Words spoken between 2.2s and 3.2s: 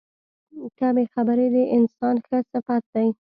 ښه صفت دی.